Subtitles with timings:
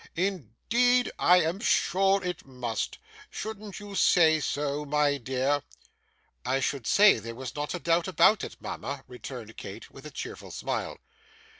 [0.15, 2.97] Indeed I am sure it must.
[3.29, 5.61] Shouldn't you say so, my dear?'
[6.43, 10.09] 'I should say there was not a doubt about it, mama,' returned Kate, with a
[10.09, 10.97] cheerful smile.